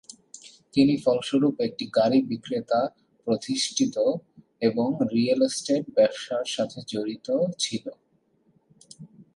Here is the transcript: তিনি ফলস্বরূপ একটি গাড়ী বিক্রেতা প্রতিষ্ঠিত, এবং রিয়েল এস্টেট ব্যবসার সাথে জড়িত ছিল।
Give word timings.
তিনি 0.73 0.93
ফলস্বরূপ 0.97 1.55
একটি 1.61 1.85
গাড়ী 1.95 2.19
বিক্রেতা 2.21 2.81
প্রতিষ্ঠিত, 3.27 3.95
এবং 4.61 4.87
রিয়েল 5.13 5.41
এস্টেট 5.41 5.83
ব্যবসার 5.95 6.45
সাথে 6.45 6.79
জড়িত 6.87 7.27
ছিল। 7.59 7.85